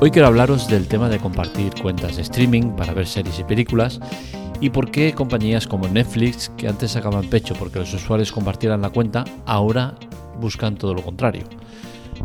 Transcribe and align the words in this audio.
Hoy 0.00 0.12
quiero 0.12 0.28
hablaros 0.28 0.68
del 0.68 0.86
tema 0.86 1.08
de 1.08 1.18
compartir 1.18 1.72
cuentas 1.82 2.14
de 2.14 2.22
streaming 2.22 2.76
para 2.76 2.94
ver 2.94 3.08
series 3.08 3.40
y 3.40 3.42
películas 3.42 3.98
y 4.60 4.70
por 4.70 4.92
qué 4.92 5.12
compañías 5.12 5.66
como 5.66 5.88
Netflix, 5.88 6.52
que 6.56 6.68
antes 6.68 6.92
sacaban 6.92 7.28
pecho 7.28 7.56
porque 7.58 7.80
los 7.80 7.92
usuarios 7.92 8.30
compartieran 8.30 8.80
la 8.80 8.90
cuenta, 8.90 9.24
ahora 9.44 9.96
buscan 10.40 10.76
todo 10.76 10.94
lo 10.94 11.02
contrario. 11.02 11.42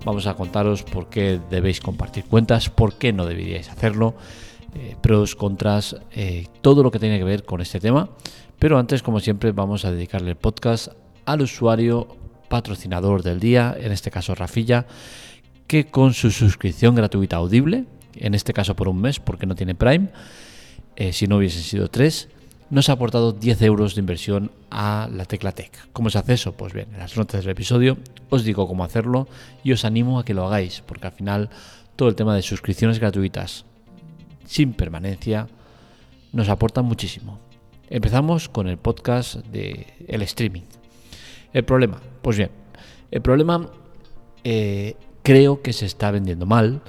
Vamos 0.05 0.27
a 0.27 0.35
contaros 0.35 0.83
por 0.83 1.09
qué 1.09 1.39
debéis 1.49 1.81
compartir 1.81 2.25
cuentas, 2.25 2.69
por 2.69 2.93
qué 2.93 3.11
no 3.11 3.25
deberíais 3.25 3.71
hacerlo, 3.71 4.13
eh, 4.75 4.95
pros, 5.01 5.35
contras, 5.35 5.95
eh, 6.11 6.45
todo 6.61 6.83
lo 6.83 6.91
que 6.91 6.99
tiene 6.99 7.17
que 7.17 7.25
ver 7.25 7.43
con 7.43 7.59
este 7.59 7.79
tema. 7.79 8.07
Pero 8.59 8.77
antes, 8.77 9.01
como 9.01 9.19
siempre, 9.19 9.51
vamos 9.51 9.83
a 9.83 9.91
dedicarle 9.91 10.29
el 10.29 10.37
podcast 10.37 10.89
al 11.25 11.41
usuario 11.41 12.07
patrocinador 12.49 13.23
del 13.23 13.39
día, 13.39 13.75
en 13.79 13.91
este 13.91 14.11
caso 14.11 14.35
Rafilla, 14.35 14.85
que 15.67 15.85
con 15.85 16.13
su 16.13 16.31
suscripción 16.31 16.95
gratuita 16.95 17.37
audible, 17.37 17.85
en 18.15 18.33
este 18.33 18.53
caso 18.53 18.75
por 18.75 18.87
un 18.87 19.01
mes 19.01 19.19
porque 19.19 19.45
no 19.45 19.55
tiene 19.55 19.75
Prime, 19.75 20.09
eh, 20.95 21.13
si 21.13 21.27
no 21.27 21.37
hubiesen 21.37 21.63
sido 21.63 21.89
tres, 21.89 22.29
nos 22.69 22.89
ha 22.89 22.93
aportado 22.93 23.33
10 23.33 23.61
euros 23.63 23.95
de 23.95 23.99
inversión 23.99 24.51
a 24.71 25.07
la 25.11 25.25
Tecla 25.25 25.51
Tech. 25.51 25.71
¿Cómo 25.93 26.09
se 26.09 26.17
hace 26.17 26.33
eso? 26.33 26.53
Pues 26.53 26.73
bien, 26.73 26.87
en 26.93 26.99
las 26.99 27.15
notas 27.17 27.41
del 27.41 27.51
episodio 27.51 27.97
os 28.29 28.43
digo 28.43 28.67
cómo 28.67 28.83
hacerlo 28.83 29.27
y 29.63 29.71
os 29.71 29.85
animo 29.85 30.19
a 30.19 30.25
que 30.25 30.33
lo 30.33 30.45
hagáis, 30.45 30.81
porque 30.85 31.07
al 31.07 31.13
final 31.13 31.49
todo 31.95 32.09
el 32.09 32.15
tema 32.15 32.35
de 32.35 32.41
suscripciones 32.41 32.99
gratuitas 32.99 33.65
sin 34.45 34.73
permanencia 34.73 35.47
nos 36.31 36.49
aporta 36.49 36.81
muchísimo. 36.81 37.39
Empezamos 37.89 38.49
con 38.49 38.67
el 38.67 38.77
podcast 38.77 39.35
de 39.35 39.85
streaming. 40.07 40.63
El 41.53 41.63
problema, 41.63 42.01
pues 42.23 42.37
bien, 42.37 42.49
el 43.11 43.21
problema 43.21 43.69
eh, 44.43 44.95
creo 45.23 45.61
que 45.61 45.73
se 45.73 45.85
está 45.85 46.11
vendiendo 46.11 46.45
mal. 46.45 46.81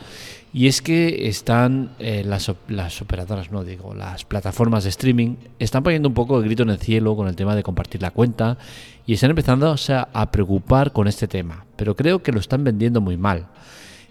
Y 0.53 0.69
es 0.69 0.83
que 0.83 1.27
están 1.27 1.97
eh, 1.99 2.23
las, 2.25 2.53
las, 2.69 3.03
operadoras, 3.03 3.51
no 3.51 3.65
digo, 3.65 3.93
las 3.93 4.25
plataformas 4.25 4.85
de 4.85 4.91
streaming, 4.91 5.35
están 5.59 5.83
poniendo 5.83 6.09
un 6.09 6.15
poco 6.15 6.39
el 6.39 6.45
grito 6.45 6.63
en 6.63 6.71
el 6.71 6.79
cielo 6.79 7.17
con 7.17 7.27
el 7.27 7.35
tema 7.35 7.57
de 7.57 7.65
compartir 7.65 8.01
la 8.03 8.13
cuenta 8.13 8.57
y 9.05 9.15
están 9.15 9.31
empezando 9.31 9.75
a 10.13 10.31
preocupar 10.31 10.93
con 10.93 11.09
este 11.09 11.27
tema. 11.27 11.65
Pero 11.75 11.97
creo 11.97 12.23
que 12.23 12.31
lo 12.31 12.39
están 12.39 12.63
vendiendo 12.63 13.01
muy 13.01 13.17
mal. 13.17 13.49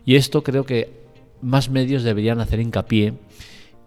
Y 0.05 0.15
esto 0.15 0.43
creo 0.43 0.65
que 0.65 1.03
más 1.41 1.69
medios 1.69 2.03
deberían 2.03 2.41
hacer 2.41 2.59
hincapié 2.59 3.13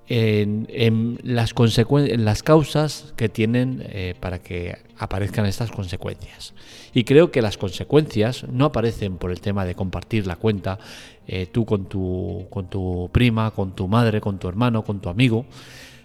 en, 0.08 1.18
las, 1.22 1.52
en 1.56 2.24
las 2.24 2.42
causas 2.42 3.12
que 3.16 3.28
tienen 3.28 3.82
eh, 3.86 4.14
para 4.20 4.38
que 4.38 4.78
aparezcan 4.98 5.46
estas 5.46 5.70
consecuencias. 5.70 6.54
Y 6.94 7.04
creo 7.04 7.30
que 7.30 7.42
las 7.42 7.58
consecuencias 7.58 8.44
no 8.48 8.66
aparecen 8.66 9.18
por 9.18 9.30
el 9.30 9.40
tema 9.40 9.64
de 9.64 9.74
compartir 9.74 10.26
la 10.26 10.36
cuenta 10.36 10.78
eh, 11.26 11.46
tú 11.46 11.64
con 11.66 11.86
tu, 11.86 12.46
con 12.50 12.70
tu 12.70 13.10
prima, 13.12 13.50
con 13.50 13.74
tu 13.74 13.88
madre, 13.88 14.20
con 14.20 14.38
tu 14.38 14.48
hermano, 14.48 14.82
con 14.82 15.00
tu 15.00 15.08
amigo. 15.08 15.44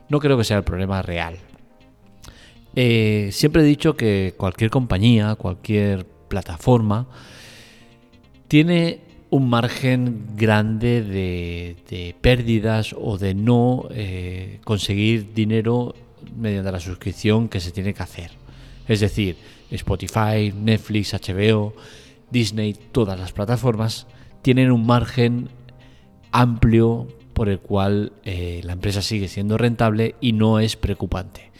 No 0.09 0.19
creo 0.19 0.37
que 0.37 0.43
sea 0.43 0.57
el 0.57 0.63
problema 0.63 1.01
real. 1.01 1.35
Eh, 2.75 3.29
siempre 3.31 3.61
he 3.61 3.65
dicho 3.65 3.95
que 3.95 4.33
cualquier 4.35 4.69
compañía, 4.71 5.35
cualquier 5.35 6.05
plataforma, 6.05 7.07
tiene 8.47 9.10
un 9.31 9.49
margen 9.49 10.27
grande 10.35 11.01
de, 11.01 12.15
pérdidas 12.19 12.93
o 12.99 13.17
de 13.17 13.33
no 13.33 13.87
eh, 13.91 14.59
conseguir 14.65 15.33
dinero 15.33 15.95
mediante 16.37 16.71
la 16.71 16.81
suscripción 16.81 17.47
que 17.47 17.61
se 17.61 17.71
tiene 17.71 17.93
que 17.93 18.03
hacer. 18.03 18.31
Es 18.89 18.99
decir, 18.99 19.37
Spotify, 19.71 20.53
Netflix, 20.53 21.13
HBO, 21.13 21.73
Disney, 22.29 22.75
todas 22.91 23.17
las 23.17 23.31
plataformas 23.31 24.05
tienen 24.41 24.69
un 24.69 24.85
margen 24.85 25.47
amplio 26.33 27.07
por 27.33 27.47
el 27.47 27.59
cual 27.59 28.11
eh, 28.25 28.59
la 28.65 28.73
empresa 28.73 29.01
sigue 29.01 29.29
siendo 29.29 29.57
rentable 29.57 30.15
y 30.19 30.33
no 30.33 30.59
es 30.59 30.75
preocupante. 30.75 31.51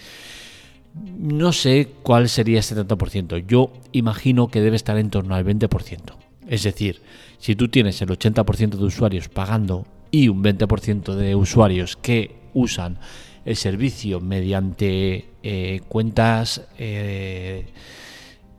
No 0.94 1.53
sé 1.53 1.88
cuál 2.03 2.28
sería 2.28 2.59
ese 2.59 2.75
70%. 2.75 3.46
Yo 3.47 3.72
imagino 3.94 4.50
que 4.50 4.59
debe 4.59 4.75
estar 4.75 4.97
en 4.97 5.09
torno 5.09 5.35
al 5.35 5.46
20%. 5.46 6.31
Es 6.51 6.63
decir, 6.63 7.01
si 7.39 7.56
tú 7.56 7.69
tienes 7.69 8.01
el 8.01 8.09
80% 8.09 8.72
de 8.72 8.84
usuarios 8.84 9.29
pagando 9.29 9.88
y 10.12 10.28
un 10.28 10.44
20% 10.44 11.16
de 11.16 11.34
usuarios 11.34 11.95
que 11.95 12.35
usan 12.53 13.00
el 13.45 13.56
servicio 13.56 14.19
mediante 14.19 15.29
eh, 15.44 15.79
cuentas 15.88 16.67
eh, 16.78 17.67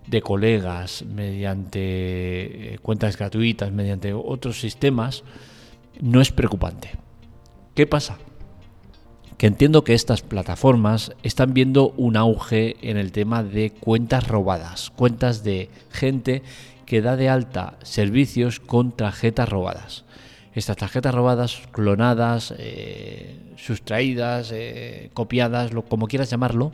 de 0.06 0.22
colegas, 0.22 1.04
mediante 1.04 1.80
eh, 2.74 2.78
cuentas 2.80 3.18
gratuitas, 3.18 3.70
mediante 3.70 4.14
otros 4.14 4.58
sistemas, 4.58 5.22
no 6.00 6.22
es 6.22 6.32
preocupante. 6.32 6.92
¿Qué 7.74 7.86
pasa? 7.86 8.16
Que 9.36 9.48
entiendo 9.48 9.84
que 9.84 9.92
estas 9.92 10.22
plataformas 10.22 11.12
están 11.22 11.52
viendo 11.52 11.90
un 11.98 12.16
auge 12.16 12.76
en 12.80 12.96
el 12.96 13.12
tema 13.12 13.42
de 13.42 13.70
cuentas 13.70 14.26
robadas, 14.26 14.88
cuentas 14.88 15.44
de 15.44 15.68
gente 15.90 16.42
que 16.92 17.00
da 17.00 17.16
de 17.16 17.30
alta 17.30 17.78
servicios 17.84 18.60
con 18.60 18.92
tarjetas 18.92 19.48
robadas. 19.48 20.04
Estas 20.52 20.76
tarjetas 20.76 21.14
robadas, 21.14 21.62
clonadas, 21.72 22.52
eh, 22.58 23.54
sustraídas, 23.56 24.52
eh, 24.52 25.08
copiadas, 25.14 25.72
lo, 25.72 25.86
como 25.86 26.06
quieras 26.06 26.28
llamarlo, 26.28 26.70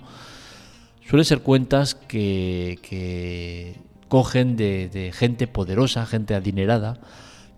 suelen 1.09 1.25
ser 1.25 1.39
cuentas 1.43 1.95
que, 1.95 3.77
cogen 4.09 4.57
de, 4.57 5.13
gente 5.15 5.47
poderosa, 5.47 6.05
gente 6.05 6.35
adinerada, 6.35 6.99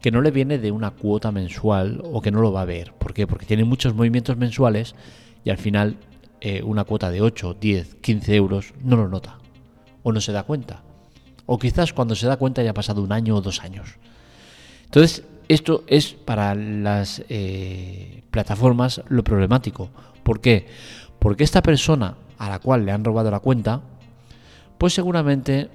que 0.03 0.11
no 0.11 0.21
le 0.21 0.31
viene 0.31 0.59
de 0.59 0.71
una 0.71 0.91
cuota 0.91 1.33
mensual 1.33 2.03
o 2.05 2.21
que 2.21 2.31
no 2.31 2.43
lo 2.43 2.53
va 2.53 2.61
a 2.61 2.67
ver. 2.67 2.93
¿Por 2.93 3.15
qué? 3.15 3.27
Porque 3.27 3.47
tiene 3.47 3.65
muchos 3.65 3.95
movimientos 3.95 4.37
mensuales 4.37 4.95
y 5.47 5.49
al 5.49 5.57
final 5.57 5.97
eh, 6.43 6.63
una 6.63 6.85
cuota 6.85 7.11
de 7.11 7.23
8, 7.23 7.57
10, 7.59 7.95
15 8.03 8.37
euros 8.37 8.75
no 8.85 8.97
lo 8.97 9.09
nota 9.09 9.39
o 10.03 10.13
no 10.13 10.21
se 10.21 10.33
da 10.33 10.43
cuenta 10.43 10.83
o 11.53 11.59
quizás 11.59 11.93
cuando 11.93 12.15
se 12.15 12.29
da 12.29 12.37
cuenta 12.37 12.63
ya 12.63 12.71
ha 12.71 12.75
pasado 12.75 13.03
un 13.03 13.11
año 13.11 13.35
o 13.35 13.41
dos 13.41 13.61
años. 13.65 13.99
Entonces, 14.85 15.25
esto 15.49 15.83
es 15.89 16.13
para 16.13 16.55
las 16.55 17.25
eh, 17.29 18.23
plataformas 18.31 19.03
lo 19.09 19.25
problemático. 19.25 19.91
¿Por 20.23 20.41
qué? 20.41 20.69
Porque 21.19 21.43
esta 21.43 21.61
persona 21.61 22.15
a 22.39 22.49
la 22.49 22.61
cual 22.61 22.87
le 22.87 22.93
han 22.93 23.03
robado 23.03 23.33
la 23.33 23.41
cuenta, 23.41 23.81
pues 24.79 24.95
seguramente, 24.95 25.71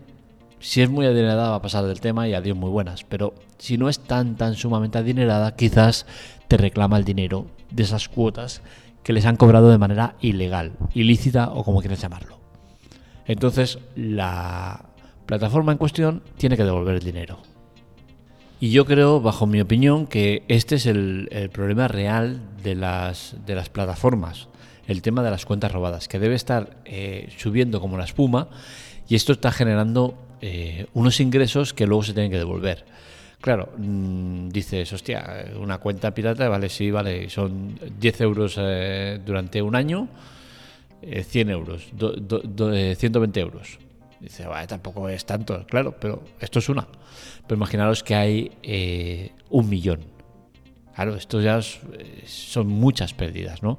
si 0.61 0.81
es 0.81 0.89
muy 0.89 1.07
adinerada, 1.07 1.49
va 1.49 1.57
a 1.57 1.61
pasar 1.61 1.83
del 1.83 1.99
tema 1.99 2.25
y 2.25 2.33
adiós 2.33 2.55
muy 2.55 2.69
buenas. 2.69 3.03
Pero 3.03 3.33
si 3.57 3.77
no 3.77 3.89
es 3.89 3.99
tan, 3.99 4.37
tan 4.37 4.55
sumamente 4.55 4.97
adinerada, 4.97 5.57
quizás 5.57 6.05
te 6.47 6.55
reclama 6.55 6.97
el 6.97 7.03
dinero 7.03 7.47
de 7.69 7.83
esas 7.83 8.07
cuotas 8.07 8.61
que 9.03 9.11
les 9.11 9.25
han 9.25 9.35
cobrado 9.35 9.69
de 9.69 9.77
manera 9.77 10.15
ilegal, 10.21 10.71
ilícita 10.93 11.49
o 11.49 11.65
como 11.65 11.81
quieras 11.81 11.99
llamarlo. 11.99 12.39
Entonces, 13.25 13.79
la 13.97 14.94
plataforma 15.25 15.71
en 15.71 15.77
cuestión 15.77 16.21
tiene 16.37 16.57
que 16.57 16.63
devolver 16.63 16.95
el 16.95 17.03
dinero. 17.03 17.39
Y 18.59 18.71
yo 18.71 18.85
creo, 18.85 19.19
bajo 19.19 19.45
mi 19.45 19.59
opinión, 19.59 20.07
que 20.07 20.43
este 20.47 20.75
es 20.75 20.85
el, 20.85 21.49
problema 21.51 21.87
real 21.87 22.41
de 22.63 22.75
las, 22.75 23.35
de 23.45 23.55
las 23.55 23.69
plataformas, 23.69 24.47
el 24.87 25.01
tema 25.01 25.23
de 25.23 25.31
las 25.31 25.45
cuentas 25.45 25.71
robadas, 25.71 26.07
que 26.07 26.19
debe 26.19 26.35
estar 26.35 26.77
eh, 26.85 27.29
subiendo 27.37 27.81
como 27.81 27.97
la 27.97 28.05
espuma 28.05 28.47
y 29.07 29.15
esto 29.15 29.33
está 29.33 29.51
generando 29.51 30.17
eh, 30.41 30.87
unos 30.93 31.19
ingresos 31.19 31.73
que 31.73 31.85
luego 31.85 32.03
se 32.03 32.13
tienen 32.13 32.31
que 32.31 32.37
devolver. 32.37 32.85
Claro, 33.41 33.69
mm, 33.77 34.49
dices, 34.49 34.91
hostia, 34.93 35.45
una 35.59 35.79
cuenta 35.79 36.13
pirata, 36.13 36.47
vale, 36.47 36.69
sí, 36.69 36.89
vale, 36.91 37.29
son 37.29 37.77
10 37.99 38.21
euros 38.21 38.55
eh, 38.57 39.19
durante 39.23 39.61
un 39.61 39.75
año, 39.75 40.07
100 41.01 41.49
euros, 41.51 41.87
120 42.97 43.39
euros. 43.39 43.77
Dice, 44.25 44.47
vale, 44.47 44.65
tampoco 44.65 45.07
es 45.07 45.23
tanto, 45.23 45.67
claro, 45.67 45.95
pero 45.99 46.23
esto 46.39 46.57
es 46.57 46.67
una. 46.67 46.87
Pero 47.45 47.57
imaginaros 47.57 48.01
que 48.01 48.15
hay 48.15 48.51
eh, 48.63 49.33
un 49.51 49.69
millón. 49.69 49.99
Claro, 50.95 51.15
esto 51.15 51.41
ya 51.41 51.59
son 51.61 52.65
muchas 52.67 53.13
pérdidas, 53.13 53.61
¿no? 53.61 53.77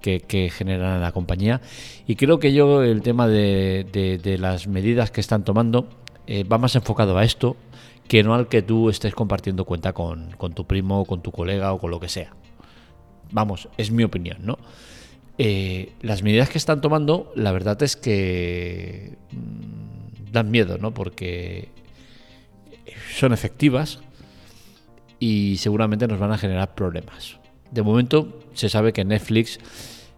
Que, 0.00 0.50
generan 0.52 1.00
la 1.00 1.12
compañía. 1.12 1.60
Y 2.04 2.16
creo 2.16 2.40
que 2.40 2.52
yo 2.52 2.82
el 2.82 3.00
tema 3.02 3.28
de, 3.28 4.36
las 4.40 4.66
medidas 4.66 5.12
que 5.12 5.20
están 5.20 5.44
tomando 5.44 5.88
eh, 6.26 6.42
va 6.42 6.58
más 6.58 6.74
enfocado 6.74 7.16
a 7.16 7.24
esto 7.24 7.56
que 8.08 8.24
no 8.24 8.34
al 8.34 8.48
que 8.48 8.62
tú 8.62 8.90
estés 8.90 9.14
compartiendo 9.14 9.64
cuenta 9.64 9.92
con, 9.92 10.30
tu 10.54 10.66
primo, 10.66 11.04
con 11.04 11.22
tu 11.22 11.30
colega 11.30 11.72
o 11.72 11.78
con 11.78 11.92
lo 11.92 12.00
que 12.00 12.08
sea. 12.08 12.34
Vamos, 13.30 13.68
es 13.76 13.92
mi 13.92 14.02
opinión, 14.02 14.38
¿no? 14.40 14.58
Eh, 15.38 15.92
las 16.00 16.22
medidas 16.22 16.48
que 16.48 16.58
están 16.58 16.80
tomando, 16.80 17.30
la 17.36 17.52
verdad 17.52 17.82
es 17.82 17.94
que 17.96 19.18
mm, 19.32 19.75
dan 20.32 20.50
miedo, 20.50 20.78
¿no? 20.78 20.92
Porque 20.92 21.68
son 23.14 23.32
efectivas 23.32 24.00
y 25.18 25.56
seguramente 25.58 26.06
nos 26.06 26.18
van 26.18 26.32
a 26.32 26.38
generar 26.38 26.74
problemas. 26.74 27.38
De 27.70 27.82
momento 27.82 28.40
se 28.54 28.68
sabe 28.68 28.92
que 28.92 29.04
Netflix 29.04 29.58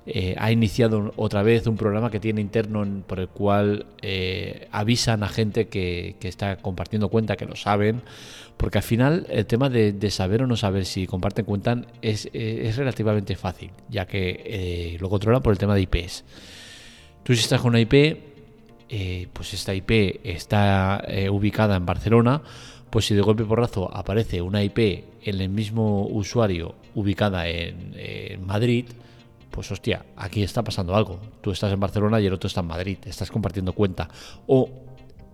eh, 0.07 0.35
ha 0.39 0.51
iniciado 0.51 1.13
otra 1.17 1.43
vez 1.43 1.67
un 1.67 1.77
programa 1.77 2.11
que 2.11 2.19
tiene 2.19 2.41
interno 2.41 2.87
por 3.07 3.21
el 3.21 3.29
cual 3.29 3.87
eh, 4.01 4.69
avisan 4.73 5.23
a 5.23 5.29
gente 5.29 5.69
que, 5.69 6.17
está 6.23 6.57
compartiendo 6.57 7.09
cuenta, 7.09 7.37
que 7.37 7.47
lo 7.47 7.57
saben, 7.57 8.03
porque 8.57 8.79
al 8.79 8.85
final 8.85 9.27
el 9.29 9.47
tema 9.47 9.69
de, 9.69 10.11
saber 10.11 10.43
o 10.43 10.47
no 10.47 10.57
saber 10.57 10.85
si 10.85 11.07
comparten 11.07 11.45
cuenta 11.45 11.83
es, 12.03 12.29
es 12.33 12.77
relativamente 12.77 13.37
fácil, 13.37 13.71
ya 13.89 14.07
que 14.07 14.97
lo 15.01 15.09
controlan 15.11 15.43
por 15.43 15.53
el 15.53 15.59
tema 15.59 15.75
de 15.75 15.83
IPs. 15.83 16.25
Tú 17.23 17.35
si 17.35 17.41
estás 17.41 17.61
con 17.61 17.71
una 17.71 17.81
IP, 17.81 18.28
pues 19.33 19.55
esta 19.55 19.75
IP 19.75 20.21
está 20.25 21.03
ubicada 21.31 21.77
en 21.77 21.87
Barcelona, 21.87 22.43
pues 22.91 23.07
si 23.07 23.15
de 23.15 23.21
golpe 23.21 23.45
porrazo 23.45 23.95
aparece 23.95 24.41
una 24.41 24.63
IP 24.63 24.79
en 25.23 25.41
el 25.41 25.49
mismo 25.49 26.07
usuario 26.07 26.75
ubicada 26.95 27.49
en, 27.49 28.47
Madrid, 28.47 28.87
pues 29.51 29.71
hostia, 29.71 30.05
aquí 30.17 30.43
está 30.43 30.63
pasando 30.63 30.95
algo. 30.95 31.21
Tú 31.41 31.51
estás 31.51 31.73
en 31.73 31.81
Barcelona 31.81 32.21
y 32.21 32.27
el 32.27 32.33
otro 32.33 32.49
está 32.49 32.61
en 32.61 32.67
Madrid, 32.67 32.99
estás 33.05 33.31
compartiendo 33.31 33.73
cuenta. 33.73 34.09
O 34.47 34.71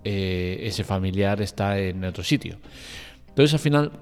eh, 0.02 0.58
ese 0.62 0.84
familiar 0.84 1.40
está 1.40 1.78
en 1.78 2.04
otro 2.04 2.24
sitio. 2.24 2.58
Entonces 3.28 3.54
al 3.54 3.60
final 3.60 3.92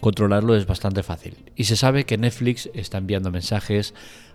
controlarlo 0.00 0.56
es 0.56 0.66
bastante 0.66 1.02
fácil. 1.02 1.36
Y 1.56 1.64
se 1.64 1.76
sabe 1.76 2.04
que 2.04 2.18
Netflix 2.18 2.68
está 2.74 2.98
enviando 2.98 3.30
mensajes 3.30 3.94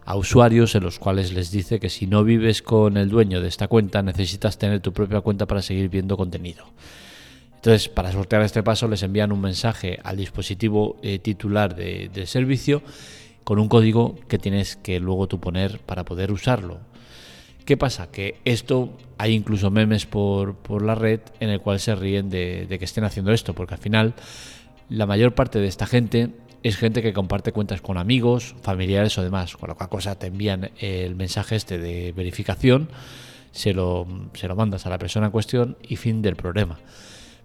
a 0.10 0.16
usuarios 0.16 0.74
en 0.74 0.82
los 0.82 0.98
cuales 0.98 1.34
les 1.34 1.52
dice 1.52 1.80
que 1.80 1.88
si 1.88 2.08
no 2.08 2.24
vives 2.24 2.64
con 2.64 2.98
el 2.98 3.10
dueño 3.10 3.42
de 3.42 3.48
esta 3.48 3.68
cuenta 3.68 4.02
necesitas 4.02 4.58
tener 4.58 4.80
tu 4.80 4.92
propia 4.92 5.22
cuenta 5.22 5.46
para 5.46 5.62
seguir 5.62 5.88
viendo 5.88 6.18
contenido. 6.18 6.66
Entonces, 7.54 7.90
para 7.90 8.12
sortear 8.12 8.42
este 8.42 8.64
paso, 8.64 8.88
les 8.88 9.04
envían 9.04 9.32
un 9.32 9.40
mensaje 9.40 10.00
al 10.04 10.18
dispositivo 10.18 10.98
eh, 11.04 11.20
titular 11.20 11.76
del 11.76 12.26
servicio 12.26 12.82
con 13.44 13.60
un 13.60 13.70
código 13.70 14.16
que 14.28 14.40
tienes 14.40 14.78
que 14.78 15.00
luego 15.00 15.28
tú 15.28 15.40
poner 15.40 15.80
para 15.80 16.04
poder 16.06 16.32
usarlo. 16.32 16.80
¿Qué 17.64 17.78
pasa? 17.78 18.10
Que 18.10 18.40
esto 18.46 18.98
hay 19.20 19.36
incluso 19.36 19.70
memes 19.70 20.08
por, 20.08 20.82
la 20.82 20.96
red 20.96 21.20
en 21.40 21.52
el 21.52 21.62
cual 21.62 21.80
se 21.80 21.94
ríen 21.94 22.32
de, 22.32 22.66
que 22.68 22.86
estén 22.86 23.04
haciendo 23.04 23.32
esto, 23.32 23.54
porque 23.54 23.76
al 23.76 23.80
final 23.80 24.16
la 24.90 25.06
mayor 25.06 25.36
parte 25.36 25.60
de 25.60 25.68
esta 25.68 25.86
gente 25.86 26.32
es 26.64 26.78
gente 26.78 27.02
que 27.02 27.14
comparte 27.14 27.52
cuentas 27.52 27.82
con 27.82 27.98
amigos, 27.98 28.56
familiares 28.62 29.18
o 29.18 29.24
demás. 29.24 29.56
Con 29.56 29.70
lo 29.70 29.76
cual 29.76 29.90
cosa 29.90 30.16
te 30.16 30.28
envían 30.28 30.72
el 30.80 31.16
mensaje 31.16 31.56
este 31.56 31.78
de 31.78 32.12
verificación, 32.12 32.90
se 33.52 33.74
lo, 33.74 34.08
se 34.34 34.48
lo 34.48 34.56
mandas 34.56 34.86
a 34.86 34.90
la 34.90 34.98
persona 34.98 35.28
en 35.28 35.32
cuestión 35.32 35.78
y 35.82 35.96
fin 35.96 36.22
del 36.22 36.36
problema. 36.36 36.80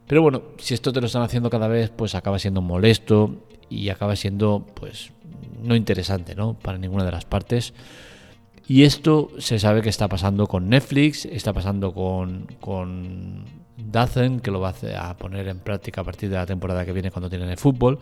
Pero 0.07 0.23
bueno, 0.23 0.43
si 0.59 0.75
esto 0.75 0.93
te 0.93 1.01
lo 1.01 1.07
están 1.07 1.23
haciendo 1.23 1.49
cada 1.49 1.69
vez, 1.69 1.91
pues 1.91 2.15
acaba 2.15 2.39
siendo 2.39 2.61
molesto 2.61 3.47
y 3.71 3.89
acaba 3.89 4.17
siendo, 4.17 4.67
pues, 4.75 5.13
no 5.63 5.75
interesante, 5.75 6.35
¿no? 6.35 6.55
Para 6.55 6.77
ninguna 6.79 7.05
de 7.05 7.13
las 7.13 7.25
partes. 7.25 7.73
Y 8.67 8.83
esto 8.83 9.31
se 9.39 9.59
sabe 9.59 9.83
que 9.83 9.89
está 9.89 10.09
pasando 10.09 10.47
con 10.47 10.69
Netflix, 10.69 11.27
está 11.27 11.53
pasando 11.53 11.93
con, 11.93 12.47
con 12.61 13.45
Dazen, 13.77 14.41
que 14.41 14.51
lo 14.51 14.61
va 14.61 14.75
a 14.99 15.17
poner 15.17 15.49
en 15.49 15.59
práctica 15.59 16.01
a 16.01 16.05
partir 16.05 16.31
de 16.31 16.37
la 16.37 16.47
temporada 16.47 16.85
que 16.85 16.93
viene 16.93 17.11
cuando 17.11 17.29
tienen 17.29 17.49
el 17.49 17.59
fútbol. 17.59 17.99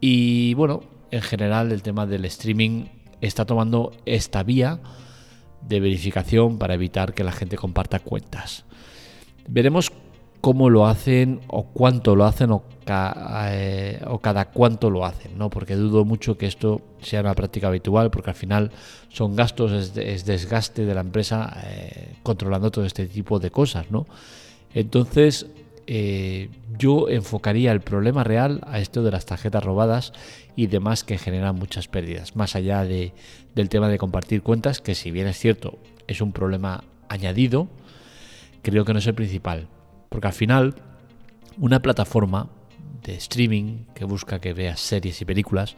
Y 0.00 0.54
bueno, 0.54 0.82
en 1.10 1.22
general 1.22 1.72
el 1.72 1.82
tema 1.82 2.06
del 2.06 2.24
streaming 2.26 2.86
está 3.20 3.44
tomando 3.44 3.92
esta 4.06 4.42
vía 4.42 4.80
de 5.62 5.80
verificación 5.80 6.58
para 6.58 6.74
evitar 6.74 7.14
que 7.14 7.24
la 7.24 7.32
gente 7.32 7.56
comparta 7.56 7.98
cuentas. 7.98 8.64
Veremos 9.48 9.92
cómo 10.40 10.70
lo 10.70 10.86
hacen 10.86 11.40
o 11.48 11.64
cuánto 11.64 12.14
lo 12.14 12.24
hacen 12.24 12.52
o, 12.52 12.62
eh, 12.86 14.00
cada 14.22 14.50
cuánto 14.50 14.90
lo 14.90 15.04
hacen, 15.04 15.36
¿no? 15.36 15.50
Porque 15.50 15.74
dudo 15.74 16.04
mucho 16.04 16.38
que 16.38 16.46
esto 16.46 16.80
sea 17.00 17.20
una 17.20 17.34
práctica 17.34 17.68
habitual, 17.68 18.10
porque 18.10 18.30
al 18.30 18.36
final 18.36 18.70
son 19.08 19.34
gastos, 19.34 19.96
es, 19.96 20.24
desgaste 20.24 20.84
de 20.84 20.94
la 20.94 21.00
empresa 21.00 21.56
eh, 21.64 22.14
controlando 22.22 22.70
todo 22.70 22.84
este 22.84 23.06
tipo 23.06 23.38
de 23.38 23.50
cosas, 23.50 23.90
¿no? 23.90 24.06
Entonces, 24.74 25.46
eh, 25.88 26.50
yo 26.78 27.08
enfocaría 27.08 27.72
el 27.72 27.80
problema 27.80 28.22
real 28.22 28.60
a 28.66 28.78
esto 28.78 29.02
de 29.02 29.10
las 29.10 29.26
tarjetas 29.26 29.64
robadas 29.64 30.12
y 30.54 30.68
demás 30.68 31.02
que 31.02 31.18
generan 31.18 31.56
muchas 31.56 31.88
pérdidas, 31.88 32.36
más 32.36 32.54
allá 32.54 32.84
de, 32.84 33.12
del 33.56 33.68
tema 33.68 33.88
de 33.88 33.98
compartir 33.98 34.42
cuentas, 34.42 34.80
que 34.80 34.94
si 34.94 35.10
bien 35.10 35.26
es 35.26 35.38
cierto, 35.38 35.78
es 36.06 36.20
un 36.20 36.32
problema 36.32 36.84
añadido, 37.08 37.68
creo 38.62 38.84
que 38.84 38.92
no 38.92 39.00
es 39.00 39.06
el 39.06 39.14
principal 39.14 39.68
porque 40.08 40.26
al 40.26 40.32
final, 40.32 40.74
una 41.58 41.80
plataforma 41.80 42.48
de 43.04 43.14
streaming 43.14 43.84
que 43.94 44.04
busca 44.04 44.40
que 44.40 44.52
veas 44.52 44.80
series 44.80 45.20
y 45.20 45.24
películas, 45.24 45.76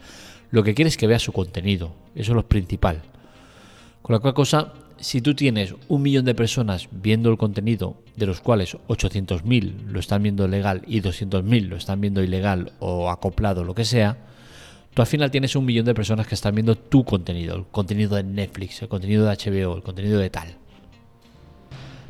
lo 0.51 0.63
que 0.63 0.75
quiere 0.75 0.89
es 0.89 0.97
que 0.97 1.07
veas 1.07 1.23
su 1.23 1.33
contenido. 1.33 1.95
Eso 2.15 2.33
es 2.33 2.37
lo 2.37 2.49
principal. 2.49 3.03
Con 4.03 4.15
la 4.15 4.21
cual 4.21 4.35
cosa, 4.35 4.73
si 5.01 5.21
tú 5.21 5.35
tienes 5.35 5.75
un 5.89 6.03
millón 6.03 6.25
de 6.25 6.35
personas 6.35 6.89
viendo 6.93 7.31
el 7.31 7.39
contenido, 7.39 7.97
de 8.17 8.27
los 8.27 8.41
cuales 8.41 8.77
800.000 8.89 9.87
lo 9.87 9.99
están 9.99 10.23
viendo 10.23 10.47
legal 10.47 10.83
y 10.87 11.01
200.000 11.01 11.69
lo 11.69 11.77
están 11.77 12.01
viendo 12.01 12.23
ilegal 12.23 12.73
o 12.79 13.11
acoplado, 13.11 13.65
lo 13.65 13.75
que 13.75 13.85
sea, 13.85 14.19
tú 14.93 15.03
al 15.03 15.09
final 15.09 15.31
tienes 15.31 15.57
un 15.57 15.65
millón 15.65 15.87
de 15.87 15.95
personas 15.95 16.27
que 16.27 16.35
están 16.35 16.55
viendo 16.55 16.77
tu 16.77 17.05
contenido, 17.05 17.57
el 17.57 17.65
contenido 17.67 18.17
de 18.17 18.25
Netflix, 18.25 18.83
el 18.83 18.89
contenido 18.89 19.25
de 19.25 19.37
HBO, 19.37 19.77
el 19.77 19.83
contenido 19.83 20.19
de 20.19 20.31
tal. 20.31 20.57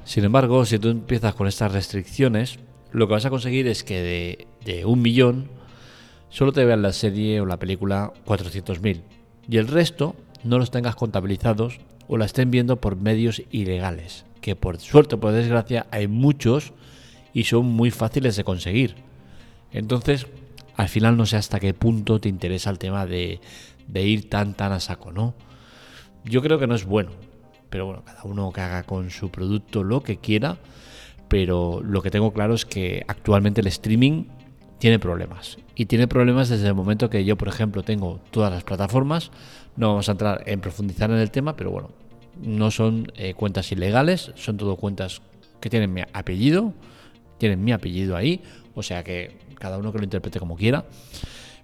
Sin 0.04 0.24
embargo, 0.24 0.64
si 0.64 0.78
tú 0.78 0.88
empiezas 0.88 1.34
con 1.34 1.46
estas 1.46 1.70
restricciones, 1.72 2.58
lo 2.90 3.06
que 3.06 3.14
vas 3.14 3.24
a 3.24 3.30
conseguir 3.30 3.68
es 3.68 3.84
que 3.84 4.46
de, 4.64 4.84
un 4.84 5.00
millón 5.00 5.48
solo 6.28 6.52
te 6.52 6.64
vean 6.64 6.82
la 6.82 6.92
serie 6.92 7.40
o 7.40 7.46
la 7.46 7.58
película 7.58 8.12
400.000 8.26 9.02
y 9.48 9.56
el 9.56 9.68
resto 9.68 10.16
no 10.42 10.58
los 10.58 10.70
tengas 10.70 10.96
contabilizados 10.96 11.78
o 12.10 12.18
la 12.18 12.24
estén 12.24 12.50
viendo 12.50 12.80
por 12.80 12.96
medios 12.96 13.40
ilegales, 13.52 14.24
que 14.40 14.56
por 14.56 14.80
suerte 14.80 15.14
o 15.14 15.20
por 15.20 15.30
desgracia 15.30 15.86
hay 15.92 16.08
muchos 16.08 16.72
y 17.32 17.44
son 17.44 17.66
muy 17.66 17.92
fáciles 17.92 18.34
de 18.34 18.42
conseguir. 18.42 18.96
Entonces, 19.70 20.26
al 20.74 20.88
final 20.88 21.16
no 21.16 21.24
sé 21.24 21.36
hasta 21.36 21.60
qué 21.60 21.72
punto 21.72 22.20
te 22.20 22.28
interesa 22.28 22.68
el 22.70 22.80
tema 22.80 23.06
de, 23.06 23.40
de 23.86 24.02
ir 24.02 24.28
tan 24.28 24.54
tan 24.54 24.72
a 24.72 24.80
saco, 24.80 25.12
¿no? 25.12 25.34
Yo 26.24 26.42
creo 26.42 26.58
que 26.58 26.66
no 26.66 26.74
es 26.74 26.84
bueno, 26.84 27.12
pero 27.70 27.86
bueno, 27.86 28.02
cada 28.04 28.24
uno 28.24 28.50
que 28.50 28.60
haga 28.60 28.82
con 28.82 29.10
su 29.10 29.30
producto 29.30 29.84
lo 29.84 30.02
que 30.02 30.16
quiera, 30.16 30.58
pero 31.28 31.80
lo 31.80 32.02
que 32.02 32.10
tengo 32.10 32.32
claro 32.32 32.54
es 32.54 32.66
que 32.66 33.04
actualmente 33.06 33.60
el 33.60 33.68
streaming 33.68 34.24
tiene 34.80 34.98
problemas. 34.98 35.58
Y 35.76 35.86
tiene 35.86 36.08
problemas 36.08 36.48
desde 36.48 36.66
el 36.66 36.74
momento 36.74 37.10
que 37.10 37.24
yo, 37.24 37.36
por 37.36 37.48
ejemplo, 37.48 37.82
tengo 37.82 38.18
todas 38.30 38.50
las 38.50 38.64
plataformas. 38.64 39.30
No 39.76 39.88
vamos 39.88 40.08
a 40.08 40.12
entrar 40.12 40.42
en 40.46 40.60
profundizar 40.60 41.10
en 41.10 41.18
el 41.18 41.30
tema, 41.30 41.54
pero 41.54 41.70
bueno, 41.70 41.90
no 42.42 42.70
son 42.70 43.12
eh, 43.14 43.34
cuentas 43.34 43.70
ilegales, 43.72 44.32
son 44.36 44.56
todo 44.56 44.76
cuentas 44.76 45.20
que 45.60 45.68
tienen 45.68 45.92
mi 45.92 46.02
apellido, 46.12 46.72
tienen 47.36 47.62
mi 47.62 47.72
apellido 47.72 48.16
ahí, 48.16 48.42
o 48.74 48.82
sea 48.82 49.04
que 49.04 49.36
cada 49.56 49.76
uno 49.76 49.92
que 49.92 49.98
lo 49.98 50.04
interprete 50.04 50.40
como 50.40 50.56
quiera. 50.56 50.86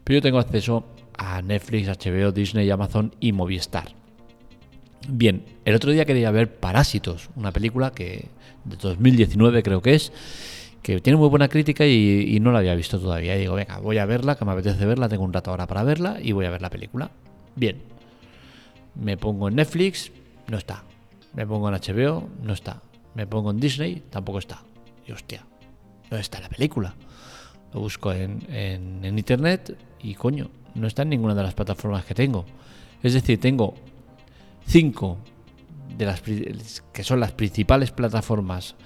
Pero 0.05 0.19
yo 0.19 0.23
tengo 0.23 0.39
acceso 0.39 0.85
a 1.17 1.41
Netflix, 1.41 1.89
HBO, 1.89 2.33
Disney, 2.33 2.71
Amazon 2.71 3.15
y 3.19 3.33
Movistar. 3.33 3.89
Bien, 5.09 5.43
el 5.65 5.75
otro 5.75 5.91
día 5.91 6.05
quería 6.05 6.31
ver 6.31 6.55
Parásitos, 6.59 7.31
una 7.35 7.51
película 7.51 7.93
que 7.93 8.29
de 8.65 8.77
2019 8.77 9.63
creo 9.63 9.81
que 9.81 9.95
es, 9.95 10.13
que 10.87 11.01
tiene 11.01 11.17
muy 11.17 11.29
buena 11.29 11.49
crítica 11.49 11.85
y, 11.85 12.39
no 12.41 12.53
la 12.53 12.61
había 12.61 12.77
visto 12.77 13.01
todavía. 13.01 13.35
Y 13.35 13.41
digo, 13.41 13.57
venga, 13.57 13.79
voy 13.79 13.99
a 13.99 14.07
verla, 14.07 14.37
que 14.37 14.45
me 14.45 14.53
apetece 14.53 14.87
verla, 14.87 15.09
tengo 15.09 15.25
un 15.25 15.33
rato 15.33 15.51
ahora 15.51 15.67
para 15.67 15.83
verla 15.83 16.19
y 16.23 16.31
voy 16.31 16.47
a 16.47 16.51
ver 16.51 16.63
la 16.63 16.71
película. 16.71 17.11
Bien, 17.57 17.83
me 18.95 19.17
pongo 19.17 19.49
en 19.49 19.57
Netflix, 19.57 20.13
no 20.47 20.57
está. 20.57 20.85
Me 21.35 21.45
pongo 21.45 21.69
en 21.69 21.75
HBO, 21.75 22.29
no 22.41 22.53
está. 22.53 22.83
Me 23.17 23.27
pongo 23.27 23.51
en 23.51 23.59
Disney, 23.59 24.05
tampoco 24.11 24.39
está. 24.39 24.63
Y 25.09 25.11
hostia, 25.11 25.45
¿dónde 26.09 26.21
está 26.21 26.39
la 26.39 26.49
película? 26.49 26.95
Lo 27.75 27.81
busco 27.81 28.13
en, 28.13 28.47
en 28.49 29.19
internet 29.19 29.77
y 30.01 30.15
coño, 30.15 30.51
no 30.77 30.87
está 30.87 31.03
en 31.03 31.09
ninguna 31.09 31.35
de 31.35 31.43
las 31.43 31.55
plataformas 31.55 32.05
que 32.05 32.15
tengo. 32.15 32.45
Es 33.03 33.13
decir, 33.13 33.41
tengo 33.41 33.75
cinco 34.69 35.19
de 35.99 36.07
las 36.07 36.23
que 36.93 37.03
son 37.03 37.19
las 37.19 37.33
principales 37.33 37.91
plataformas 37.91 38.77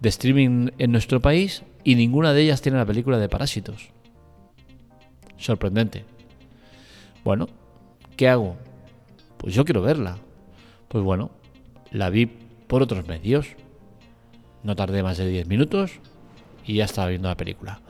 de 0.00 0.08
streaming 0.08 0.70
en 0.78 0.92
nuestro 0.92 1.20
país 1.20 1.62
y 1.84 1.94
ninguna 1.94 2.32
de 2.32 2.42
ellas 2.42 2.62
tiene 2.62 2.78
la 2.78 2.86
película 2.86 3.18
de 3.18 3.28
Parásitos. 3.28 3.90
Sorprendente. 5.36 6.04
Bueno, 7.24 7.48
¿qué 8.16 8.28
hago? 8.28 8.56
Pues 9.38 9.54
yo 9.54 9.64
quiero 9.64 9.82
verla. 9.82 10.18
Pues 10.88 11.04
bueno, 11.04 11.30
la 11.90 12.10
vi 12.10 12.26
por 12.26 12.82
otros 12.82 13.06
medios. 13.06 13.46
No 14.62 14.76
tardé 14.76 15.02
más 15.02 15.18
de 15.18 15.28
10 15.28 15.46
minutos 15.46 15.92
y 16.66 16.74
ya 16.74 16.84
estaba 16.84 17.08
viendo 17.08 17.28
la 17.28 17.36
película. 17.36 17.80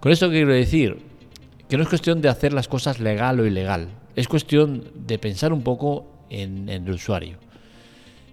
Con 0.00 0.12
esto 0.12 0.30
quiero 0.30 0.52
decir 0.52 0.98
que 1.68 1.76
no 1.76 1.82
es 1.82 1.88
cuestión 1.88 2.20
de 2.20 2.28
hacer 2.28 2.52
las 2.52 2.68
cosas 2.68 3.00
legal 3.00 3.40
o 3.40 3.46
ilegal. 3.46 3.88
Es 4.16 4.28
cuestión 4.28 4.84
de 4.94 5.18
pensar 5.18 5.52
un 5.52 5.62
poco 5.62 6.06
en, 6.30 6.68
el 6.68 6.88
usuario 6.90 7.38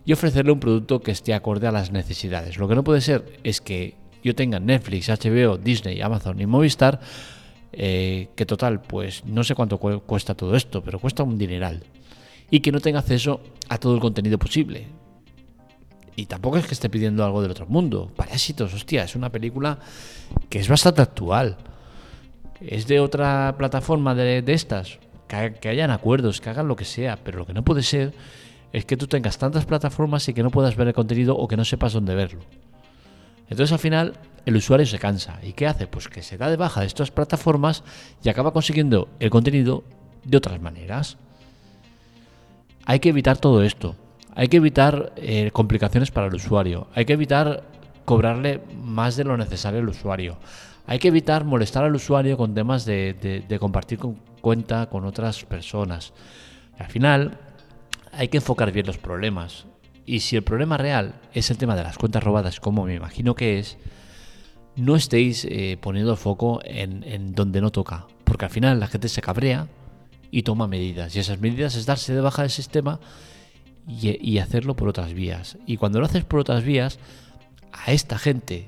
y 0.08 0.14
ofrecerle 0.14 0.54
un 0.54 0.62
producto 0.62 1.02
que 1.02 1.12
esté 1.12 1.34
acorde 1.34 1.68
a 1.68 1.72
las 1.74 1.92
necesidades. 1.92 2.58
Lo 2.58 2.70
que 2.70 2.76
no 2.76 2.84
puede 2.86 3.02
ser 3.02 3.26
es 3.44 3.60
que 3.60 3.96
yo 4.24 4.34
tenga 4.34 4.58
Netflix, 4.58 5.10
HBO, 5.10 5.58
Disney, 5.58 6.00
Amazon 6.00 6.40
y 6.40 6.46
Movistar, 6.46 7.02
eh, 7.74 8.30
que 8.34 8.46
total, 8.46 8.82
pues 8.82 9.26
no 9.26 9.44
sé 9.44 9.54
cuánto 9.54 9.78
cuesta 9.78 10.34
todo 10.34 10.56
esto, 10.56 10.82
pero 10.82 11.00
cuesta 11.00 11.24
un 11.24 11.38
dineral. 11.38 11.84
y 12.50 12.62
que 12.62 12.72
no 12.72 12.80
tenga 12.80 13.00
acceso 13.00 13.42
a 13.68 13.78
todo 13.78 13.96
el 13.96 14.00
contenido 14.00 14.38
posible. 14.38 14.88
Y 16.16 16.28
tampoco 16.28 16.58
es 16.58 16.66
que 16.66 16.74
esté 16.74 16.90
pidiendo 16.90 17.26
algo 17.26 17.42
del 17.42 17.52
otro 17.52 17.66
mundo. 17.68 18.10
Parásitos, 18.16 18.74
hostia, 18.74 19.04
es 19.04 19.14
una 19.18 19.30
película 19.30 19.78
que 20.48 20.60
es 20.60 20.70
bastante 20.70 21.02
actual. 21.02 21.58
Es 22.62 22.88
de 22.88 23.02
otra 23.02 23.54
plataforma 23.58 24.16
de, 24.16 24.42
estas. 24.48 25.00
Que, 25.28 25.56
que 25.60 25.68
hayan 25.68 25.92
acuerdos, 25.92 26.40
que 26.40 26.50
hagan 26.50 26.70
lo 26.70 26.78
que 26.78 26.86
sea. 26.86 27.20
Pero 27.22 27.40
lo 27.40 27.46
que 27.46 27.54
no 27.54 27.66
puede 27.66 27.84
ser 27.84 28.14
es 28.74 28.86
que 28.86 28.98
tú 28.98 29.08
tengas 29.08 29.38
tantas 29.38 29.66
plataformas 29.66 30.28
y 30.28 30.34
que 30.34 30.44
no 30.44 30.52
puedas 30.52 30.76
ver 30.76 30.88
el 30.88 30.94
contenido 30.94 31.36
o 31.36 31.48
que 31.48 31.58
no 31.58 31.66
sepas 31.66 31.94
dónde 31.94 32.16
verlo. 32.16 32.42
Entonces 33.50 33.72
al 33.72 33.80
final 33.80 34.14
el 34.46 34.56
usuario 34.56 34.86
se 34.86 35.00
cansa. 35.00 35.40
¿Y 35.44 35.54
qué 35.54 35.68
hace? 35.68 35.88
Pues 35.88 36.08
que 36.08 36.22
se 36.22 36.38
da 36.38 36.50
de 36.50 36.58
baja 36.58 36.82
de 36.82 36.88
estas 36.88 37.12
plataformas 37.12 37.84
y 38.24 38.30
acaba 38.30 38.54
consiguiendo 38.54 39.10
el 39.20 39.30
contenido 39.30 39.84
de 40.24 40.38
otras 40.38 40.62
maneras. 40.62 41.18
Hay 42.86 43.00
que 43.00 43.10
evitar 43.10 43.38
todo 43.38 43.64
esto. 43.64 43.96
Hay 44.36 44.50
que 44.50 44.58
evitar 44.58 45.14
eh, 45.16 45.50
complicaciones 45.52 46.12
para 46.12 46.28
el 46.28 46.36
usuario. 46.36 46.88
Hay 46.94 47.06
que 47.06 47.14
evitar 47.14 47.64
cobrarle 48.06 48.62
más 48.82 49.16
de 49.16 49.24
lo 49.24 49.36
necesario 49.36 49.80
al 49.80 49.90
usuario. 49.90 50.38
Hay 50.86 51.00
que 51.00 51.10
evitar 51.10 51.44
molestar 51.44 51.84
al 51.84 51.96
usuario 51.96 52.38
con 52.38 52.54
temas 52.54 52.86
de, 52.86 53.44
compartir 53.60 54.00
con 54.00 54.16
cuenta 54.40 54.88
con 54.88 55.04
otras 55.04 55.44
personas. 55.44 56.14
al 56.78 56.88
final 56.88 57.38
hay 58.18 58.30
que 58.30 58.38
enfocar 58.38 58.72
bien 58.72 58.88
los 58.88 58.98
problemas. 58.98 59.68
Y 60.06 60.22
si 60.22 60.36
el 60.36 60.44
problema 60.44 60.78
real 60.78 61.22
es 61.34 61.52
el 61.52 61.58
tema 61.58 61.76
de 61.76 61.84
las 61.84 61.98
cuentas 61.98 62.24
robadas, 62.24 62.60
como 62.60 62.86
me 62.86 62.96
imagino 62.96 63.36
que 63.36 63.60
es, 63.60 63.78
no 64.76 64.96
estéis 64.96 65.46
eh, 65.46 65.78
poniendo 65.80 66.12
el 66.12 66.18
foco 66.18 66.60
en, 66.64 67.34
donde 67.34 67.62
no 67.62 67.72
toca. 67.72 68.08
Porque 68.24 68.46
al 68.46 68.52
final 68.52 68.80
la 68.80 68.88
gente 68.88 69.08
se 69.08 69.22
cabrea 69.22 69.68
y 70.32 70.44
toma 70.44 70.68
medidas. 70.68 71.16
Y 71.16 71.20
esas 71.20 71.40
medidas 71.40 71.76
es 71.76 71.86
darse 71.86 72.14
de 72.14 72.22
baja 72.22 72.42
del 72.42 72.52
sistema 72.52 73.00
y, 73.88 74.40
hacerlo 74.40 74.76
por 74.76 74.90
otras 74.90 75.14
vías. 75.14 75.58
Y 75.68 75.78
cuando 75.78 76.00
lo 76.00 76.08
haces 76.08 76.26
por 76.26 76.40
otras 76.40 76.64
vías, 76.64 77.00
a 77.72 77.92
esta 77.92 78.18
gente 78.18 78.68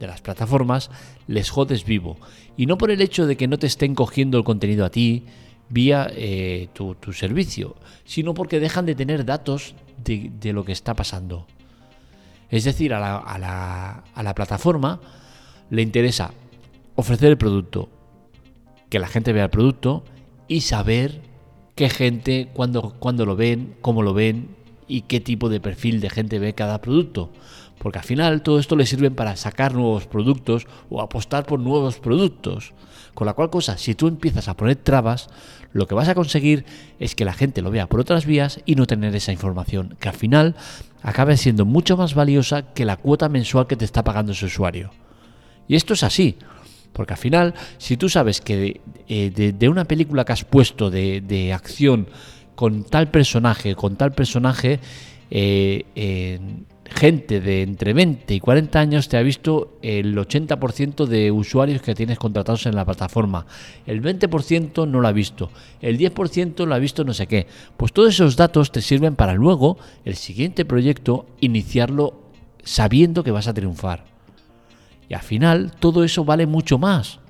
de 0.00 0.06
las 0.06 0.22
plataformas 0.22 0.90
les 1.26 1.50
jodes 1.50 1.84
vivo. 1.84 2.16
Y 2.56 2.66
no 2.66 2.78
por 2.78 2.90
el 2.90 3.02
hecho 3.02 3.26
de 3.26 3.36
que 3.36 3.48
no 3.48 3.58
te 3.58 3.66
estén 3.66 3.94
cogiendo 3.94 4.38
el 4.38 4.44
contenido 4.44 4.84
a 4.86 4.90
ti 4.90 5.24
vía 5.68 6.08
eh, 6.12 6.68
tu, 6.72 6.96
servicio, 7.12 7.76
sino 8.04 8.34
porque 8.34 8.60
dejan 8.60 8.86
de 8.86 8.94
tener 8.94 9.24
datos 9.24 9.74
de, 10.04 10.52
lo 10.52 10.64
que 10.64 10.72
está 10.72 10.94
pasando. 10.94 11.46
Es 12.50 12.64
decir, 12.64 12.94
a 12.94 13.00
la, 13.00 13.16
a, 13.16 13.38
la, 13.38 14.04
a 14.14 14.22
la, 14.22 14.34
plataforma 14.34 15.00
le 15.70 15.82
interesa 15.82 16.32
ofrecer 16.94 17.30
el 17.30 17.38
producto, 17.38 17.88
que 18.88 18.98
la 18.98 19.08
gente 19.08 19.32
vea 19.32 19.44
el 19.44 19.50
producto 19.50 20.04
y 20.48 20.60
saber 20.60 21.20
qué 21.74 21.90
gente, 21.90 22.48
cuándo, 22.52 22.94
cuándo 22.98 23.26
lo 23.26 23.36
ven, 23.36 23.74
cómo 23.80 24.02
lo 24.02 24.14
ven 24.14 24.56
y 24.88 25.02
qué 25.02 25.20
tipo 25.20 25.48
de 25.48 25.60
perfil 25.60 26.00
de 26.00 26.10
gente 26.10 26.38
ve 26.38 26.54
cada 26.54 26.80
producto. 26.80 27.30
Porque 27.78 27.98
al 27.98 28.04
final 28.04 28.42
todo 28.42 28.58
esto 28.58 28.76
le 28.76 28.86
sirve 28.86 29.10
para 29.10 29.36
sacar 29.36 29.74
nuevos 29.74 30.06
productos 30.06 30.66
o 30.88 31.02
apostar 31.02 31.44
por 31.46 31.60
nuevos 31.60 31.98
productos. 31.98 32.72
Con 33.16 33.24
la 33.24 33.32
cual 33.32 33.48
cosa, 33.48 33.78
si 33.78 33.94
tú 33.94 34.08
empiezas 34.08 34.46
a 34.46 34.58
poner 34.58 34.76
trabas, 34.76 35.30
lo 35.72 35.86
que 35.86 35.94
vas 35.94 36.06
a 36.06 36.14
conseguir 36.14 36.66
es 36.98 37.14
que 37.14 37.24
la 37.24 37.32
gente 37.32 37.62
lo 37.62 37.70
vea 37.70 37.86
por 37.86 37.98
otras 37.98 38.26
vías 38.26 38.60
y 38.66 38.74
no 38.74 38.86
tener 38.86 39.16
esa 39.16 39.32
información, 39.32 39.96
que 39.98 40.10
al 40.10 40.14
final 40.14 40.54
acabe 41.02 41.38
siendo 41.38 41.64
mucho 41.64 41.96
más 41.96 42.12
valiosa 42.12 42.74
que 42.74 42.84
la 42.84 42.98
cuota 42.98 43.30
mensual 43.30 43.66
que 43.66 43.76
te 43.76 43.86
está 43.86 44.04
pagando 44.04 44.32
ese 44.32 44.44
usuario. 44.44 44.90
Y 45.66 45.76
esto 45.76 45.94
es 45.94 46.02
así. 46.02 46.36
Porque 46.92 47.14
al 47.14 47.18
final, 47.18 47.54
si 47.78 47.96
tú 47.96 48.10
sabes 48.10 48.42
que 48.42 48.56
de, 48.56 48.80
eh, 49.08 49.68
una 49.70 49.86
película 49.86 50.26
que 50.26 50.34
has 50.34 50.44
puesto 50.44 50.90
de, 50.90 51.22
de 51.22 51.54
acción 51.54 52.08
con 52.54 52.84
tal 52.84 53.10
personaje, 53.10 53.74
con 53.76 53.96
tal 53.96 54.12
personaje, 54.12 54.78
eh, 55.30 56.38
gente 56.90 57.40
de 57.40 57.62
entre 57.62 57.92
20 57.92 58.34
y 58.34 58.40
40 58.40 58.78
años 58.78 59.08
te 59.08 59.16
ha 59.16 59.22
visto 59.22 59.78
el 59.82 60.16
80% 60.16 61.06
de 61.06 61.30
usuarios 61.30 61.82
que 61.82 61.94
tienes 61.94 62.18
contratados 62.18 62.66
en 62.66 62.74
la 62.74 62.84
plataforma. 62.84 63.46
El 63.86 64.02
20% 64.02 64.88
no 64.88 65.00
lo 65.00 65.08
ha 65.08 65.12
visto. 65.12 65.50
El 65.80 65.98
10% 65.98 66.66
lo 66.66 66.74
ha 66.74 66.78
visto 66.78 67.04
no 67.04 67.14
sé 67.14 67.26
qué. 67.26 67.46
Pues 67.76 67.92
todos 67.92 68.10
esos 68.10 68.36
datos 68.36 68.72
te 68.72 68.82
sirven 68.82 69.16
para 69.16 69.34
luego 69.34 69.78
el 70.04 70.16
siguiente 70.16 70.64
proyecto 70.64 71.26
iniciarlo 71.40 72.20
sabiendo 72.62 73.24
que 73.24 73.30
vas 73.30 73.48
a 73.48 73.54
triunfar. 73.54 74.04
Y 75.08 75.14
al 75.14 75.22
final 75.22 75.72
todo 75.78 76.04
eso 76.04 76.24
vale 76.24 76.46
mucho 76.46 76.78
más. 76.78 77.20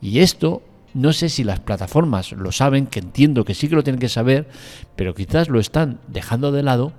Y 0.00 0.18
esto 0.18 0.62
no 0.92 1.12
sé 1.12 1.28
si 1.28 1.44
las 1.44 1.60
plataformas 1.60 2.32
lo 2.32 2.52
saben, 2.52 2.86
que 2.86 3.00
entiendo 3.00 3.44
que 3.44 3.54
sí 3.54 3.68
que 3.68 3.74
lo 3.74 3.82
tienen 3.82 4.00
que 4.00 4.08
saber, 4.08 4.48
pero 4.96 5.14
quizás 5.14 5.48
lo 5.48 5.58
están 5.58 5.98
dejando 6.06 6.52
de 6.52 6.62
lado 6.62 6.92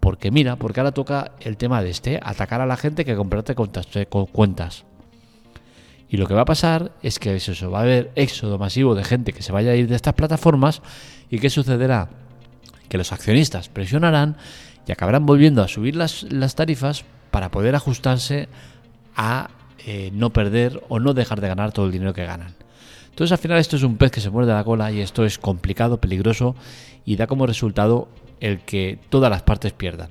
porque 0.00 0.30
mira, 0.30 0.56
porque 0.56 0.80
ahora 0.80 0.92
toca 0.92 1.32
el 1.40 1.56
tema 1.56 1.82
de 1.82 1.90
este, 1.90 2.20
atacar 2.22 2.60
a 2.60 2.66
la 2.66 2.76
gente 2.76 3.04
que 3.04 3.16
comparte 3.16 3.54
cuentas. 3.54 4.84
Y 6.08 6.16
lo 6.16 6.26
que 6.26 6.34
va 6.34 6.42
a 6.42 6.46
pasar 6.46 6.92
es 7.02 7.18
que 7.18 7.36
eso, 7.36 7.70
va 7.70 7.80
a 7.80 7.82
haber 7.82 8.10
éxodo 8.14 8.58
masivo 8.58 8.94
de 8.94 9.04
gente 9.04 9.32
que 9.32 9.42
se 9.42 9.52
vaya 9.52 9.72
a 9.72 9.74
ir 9.74 9.88
de 9.88 9.96
estas 9.96 10.14
plataformas 10.14 10.80
y 11.28 11.38
¿qué 11.38 11.50
sucederá? 11.50 12.08
Que 12.88 12.96
los 12.96 13.12
accionistas 13.12 13.68
presionarán 13.68 14.36
y 14.86 14.92
acabarán 14.92 15.26
volviendo 15.26 15.62
a 15.62 15.68
subir 15.68 15.96
las, 15.96 16.22
las 16.24 16.54
tarifas 16.54 17.04
para 17.30 17.50
poder 17.50 17.74
ajustarse 17.74 18.48
a 19.14 19.50
eh, 19.84 20.10
no 20.14 20.30
perder 20.30 20.82
o 20.88 20.98
no 20.98 21.12
dejar 21.12 21.42
de 21.42 21.48
ganar 21.48 21.72
todo 21.72 21.86
el 21.86 21.92
dinero 21.92 22.14
que 22.14 22.24
ganan. 22.24 22.54
Entonces 23.10 23.32
al 23.32 23.38
final 23.38 23.58
esto 23.58 23.76
es 23.76 23.82
un 23.82 23.96
pez 23.96 24.10
que 24.10 24.20
se 24.20 24.30
muerde 24.30 24.52
la 24.52 24.64
cola 24.64 24.90
y 24.92 25.00
esto 25.00 25.26
es 25.26 25.38
complicado, 25.38 26.00
peligroso 26.00 26.54
y 27.04 27.16
da 27.16 27.26
como 27.26 27.46
resultado 27.46 28.08
el 28.40 28.60
que 28.60 28.98
todas 29.08 29.30
las 29.30 29.42
partes 29.42 29.72
pierdan. 29.72 30.10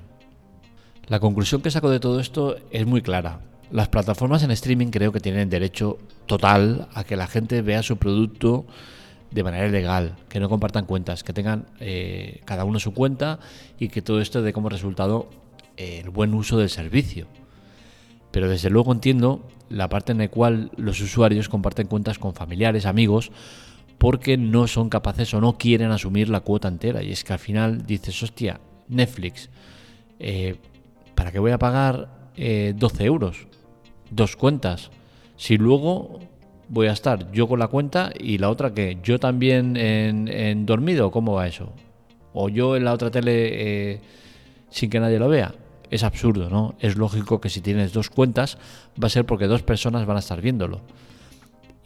La 1.06 1.20
conclusión 1.20 1.62
que 1.62 1.70
saco 1.70 1.90
de 1.90 2.00
todo 2.00 2.20
esto 2.20 2.56
es 2.70 2.86
muy 2.86 3.02
clara. 3.02 3.40
Las 3.70 3.88
plataformas 3.88 4.42
en 4.42 4.50
streaming 4.50 4.88
creo 4.88 5.12
que 5.12 5.20
tienen 5.20 5.50
derecho 5.50 5.98
total 6.26 6.88
a 6.94 7.04
que 7.04 7.16
la 7.16 7.26
gente 7.26 7.62
vea 7.62 7.82
su 7.82 7.96
producto 7.96 8.66
de 9.30 9.42
manera 9.42 9.68
legal, 9.68 10.16
que 10.28 10.40
no 10.40 10.48
compartan 10.48 10.86
cuentas, 10.86 11.22
que 11.22 11.32
tengan 11.32 11.66
eh, 11.80 12.40
cada 12.44 12.64
uno 12.64 12.78
su 12.78 12.94
cuenta 12.94 13.38
y 13.78 13.88
que 13.88 14.02
todo 14.02 14.20
esto 14.20 14.42
dé 14.42 14.52
como 14.52 14.68
resultado 14.68 15.28
eh, 15.76 16.00
el 16.02 16.10
buen 16.10 16.34
uso 16.34 16.58
del 16.58 16.70
servicio. 16.70 17.26
Pero 18.30 18.48
desde 18.48 18.70
luego 18.70 18.92
entiendo 18.92 19.46
la 19.68 19.88
parte 19.88 20.12
en 20.12 20.18
la 20.18 20.28
cual 20.28 20.70
los 20.76 21.00
usuarios 21.00 21.48
comparten 21.48 21.86
cuentas 21.86 22.18
con 22.18 22.34
familiares, 22.34 22.86
amigos, 22.86 23.30
porque 23.98 24.36
no 24.36 24.66
son 24.66 24.88
capaces 24.88 25.34
o 25.34 25.40
no 25.40 25.58
quieren 25.58 25.90
asumir 25.90 26.28
la 26.28 26.40
cuota 26.40 26.68
entera. 26.68 27.02
Y 27.02 27.12
es 27.12 27.24
que 27.24 27.32
al 27.32 27.38
final 27.38 27.84
dices, 27.84 28.22
hostia, 28.22 28.60
Netflix, 28.88 29.50
eh, 30.18 30.56
¿para 31.14 31.32
qué 31.32 31.38
voy 31.38 31.50
a 31.50 31.58
pagar 31.58 32.32
12 32.36 32.36
eh, 32.36 33.06
euros? 33.06 33.46
Dos 34.10 34.36
cuentas. 34.36 34.90
Si 35.36 35.58
luego 35.58 36.20
voy 36.68 36.86
a 36.86 36.92
estar 36.92 37.30
yo 37.32 37.48
con 37.48 37.58
la 37.58 37.68
cuenta 37.68 38.12
y 38.18 38.38
la 38.38 38.50
otra 38.50 38.72
que 38.72 38.98
yo 39.02 39.18
también 39.18 39.76
en, 39.76 40.66
dormido, 40.66 41.10
¿cómo 41.10 41.34
va 41.34 41.48
eso? 41.48 41.72
O 42.32 42.48
yo 42.48 42.76
en 42.76 42.84
la 42.84 42.92
otra 42.92 43.10
tele 43.10 43.92
eh, 43.92 44.00
sin 44.70 44.90
que 44.90 45.00
nadie 45.00 45.18
lo 45.18 45.28
vea 45.28 45.54
es 45.90 46.04
absurdo, 46.04 46.50
¿no? 46.50 46.74
Es 46.80 46.96
lógico 46.96 47.40
que 47.40 47.48
si 47.48 47.60
tienes 47.60 47.92
dos 47.92 48.10
cuentas 48.10 48.58
va 49.02 49.06
a 49.06 49.10
ser 49.10 49.24
porque 49.24 49.46
dos 49.46 49.62
personas 49.62 50.06
van 50.06 50.16
a 50.16 50.20
estar 50.20 50.40
viéndolo. 50.40 50.82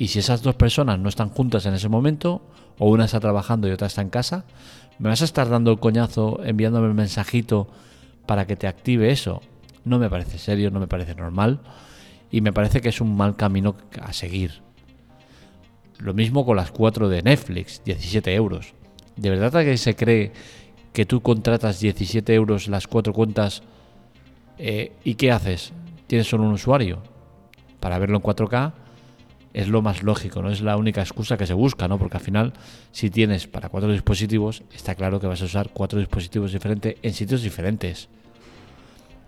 Y 0.02 0.08
si 0.08 0.18
esas 0.18 0.42
dos 0.42 0.56
personas 0.56 0.98
no 0.98 1.08
están 1.08 1.28
juntas 1.28 1.64
en 1.64 1.74
ese 1.74 1.88
momento, 1.88 2.42
o 2.76 2.90
una 2.90 3.04
está 3.04 3.20
trabajando 3.20 3.68
y 3.68 3.70
otra 3.70 3.86
está 3.86 4.02
en 4.02 4.10
casa, 4.10 4.44
¿me 4.98 5.08
vas 5.08 5.22
a 5.22 5.24
estar 5.24 5.48
dando 5.48 5.70
el 5.70 5.78
coñazo 5.78 6.40
enviándome 6.42 6.88
el 6.88 6.94
mensajito 6.94 7.68
para 8.26 8.44
que 8.44 8.56
te 8.56 8.66
active 8.66 9.12
eso? 9.12 9.42
No 9.84 10.00
me 10.00 10.10
parece 10.10 10.38
serio, 10.38 10.72
no 10.72 10.80
me 10.80 10.88
parece 10.88 11.14
normal 11.14 11.60
y 12.32 12.40
me 12.40 12.52
parece 12.52 12.80
que 12.80 12.88
es 12.88 13.00
un 13.00 13.16
mal 13.16 13.36
camino 13.36 13.76
a 14.00 14.12
seguir. 14.12 14.62
Lo 16.00 16.14
mismo 16.14 16.44
con 16.44 16.56
las 16.56 16.72
cuatro 16.72 17.08
de 17.08 17.22
Netflix, 17.22 17.80
17 17.84 18.34
euros. 18.34 18.74
¿De 19.14 19.30
verdad 19.30 19.62
que 19.62 19.76
se 19.76 19.94
cree 19.94 20.32
que 20.92 21.06
tú 21.06 21.20
contratas 21.20 21.78
17 21.78 22.34
euros 22.34 22.66
las 22.66 22.88
cuatro 22.88 23.12
cuentas 23.12 23.62
eh, 24.58 24.94
¿Y 25.04 25.14
qué 25.14 25.30
haces? 25.30 25.72
Tienes 26.08 26.26
solo 26.26 26.42
un 26.42 26.54
usuario. 26.54 27.04
Para 27.78 28.00
verlo 28.00 28.16
en 28.16 28.22
4K 28.24 28.81
es 29.54 29.68
lo 29.68 29.82
más 29.82 30.02
lógico, 30.02 30.42
no 30.42 30.50
es 30.50 30.60
la 30.60 30.76
única 30.76 31.00
excusa 31.00 31.36
que 31.36 31.46
se 31.46 31.54
busca, 31.54 31.88
¿no? 31.88 31.98
Porque 31.98 32.16
al 32.16 32.22
final, 32.22 32.52
si 32.90 33.10
tienes 33.10 33.46
para 33.46 33.68
cuatro 33.68 33.92
dispositivos, 33.92 34.62
está 34.74 34.94
claro 34.94 35.20
que 35.20 35.26
vas 35.26 35.42
a 35.42 35.44
usar 35.44 35.70
cuatro 35.72 35.98
dispositivos 35.98 36.52
diferentes 36.52 36.96
en 37.02 37.12
sitios 37.12 37.42
diferentes. 37.42 38.08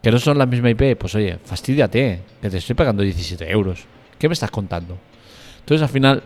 Que 0.02 0.11
no 0.11 0.19
son 0.19 0.38
la 0.38 0.47
misma 0.47 0.71
IP, 0.71 0.97
pues 0.99 1.14
oye, 1.14 1.38
fastidiate, 1.45 2.21
que 2.40 2.50
te 2.50 2.59
estoy 2.59 2.75
pagando 2.75 3.02
17 3.02 3.50
euros. 3.50 3.85
¿Qué 4.19 4.28
me 4.28 4.35
estás 4.35 4.50
contando? 4.50 4.99
Entonces 5.61 5.83
al 5.83 5.88
final, 5.88 6.23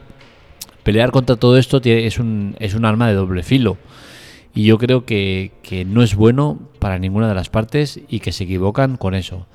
pelear 0.83 1.11
contra 1.11 1.37
todo 1.37 1.59
esto 1.59 1.81
es 1.85 2.19
un, 2.19 2.57
es 2.59 2.75
un 2.75 2.85
arma 2.85 3.09
de 3.09 3.15
doble 3.15 3.43
filo. 3.43 3.79
Y 4.55 4.65
yo 4.65 4.79
creo 4.79 5.05
que, 5.05 5.53
no 5.87 6.03
es 6.03 6.17
bueno 6.17 6.59
para 6.81 6.99
ninguna 6.99 7.29
de 7.29 7.35
las 7.35 7.49
partes 7.49 8.01
y 8.09 8.21
que 8.21 8.33
se 8.33 8.45
equivocan 8.45 8.97
con 8.97 9.15
eso. 9.15 9.47